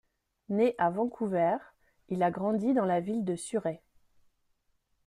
[0.49, 1.57] Né à Vancouver,
[2.09, 3.83] il a grandi dans la ville de Surrey.